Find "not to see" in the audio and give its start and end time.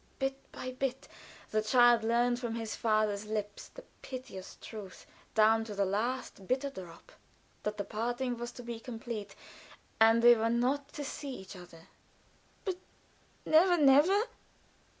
10.49-11.35